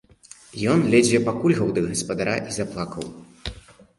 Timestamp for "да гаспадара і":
1.77-2.57